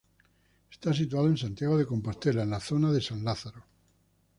Está 0.71 0.95
situado 0.95 1.27
en 1.27 1.37
Santiago 1.37 1.77
de 1.77 1.85
Compostela, 1.85 2.41
en 2.41 2.49
la 2.49 2.59
zona 2.59 2.91
de 2.91 3.01
San 3.01 3.23
Lázaro. 3.23 3.63